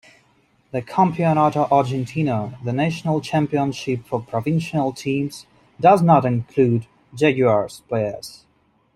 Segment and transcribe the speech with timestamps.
[0.71, 5.45] The Campeonato Argentino, the national championship for provincial teams,
[5.79, 8.43] does not include Jaguares players.